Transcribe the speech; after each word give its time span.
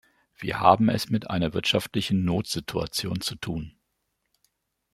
Wir 0.35 0.59
haben 0.59 0.89
es 0.89 1.11
mit 1.11 1.29
einer 1.29 1.53
wirtschaftlichen 1.53 2.25
Notsituation 2.25 3.21
zu 3.21 3.35
tun. 3.35 3.75